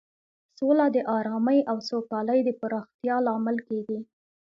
سوله 0.57 0.85
د 0.95 0.97
ارامۍ 1.17 1.59
او 1.71 1.77
سوکالۍ 1.89 2.39
د 2.43 2.49
پراختیا 2.59 3.15
لامل 3.27 3.57
کیږي. 3.67 3.99